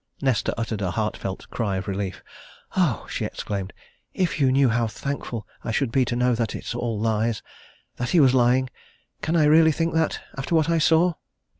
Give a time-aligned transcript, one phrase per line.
[0.19, 2.23] Nesta uttered a heartfelt cry of relief.
[2.75, 3.71] "Oh!" she exclaimed.
[4.15, 7.43] "If you knew how thankful I should be to know that it's all lies
[7.97, 8.71] that he was lying!
[9.21, 11.13] Can I really think that after what I saw?"